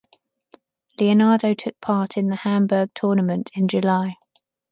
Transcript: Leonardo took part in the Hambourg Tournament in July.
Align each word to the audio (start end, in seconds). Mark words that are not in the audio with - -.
Leonardo 0.99 1.53
took 1.53 1.79
part 1.79 2.17
in 2.17 2.25
the 2.25 2.37
Hambourg 2.37 2.89
Tournament 2.95 3.51
in 3.53 3.67
July. 3.67 4.15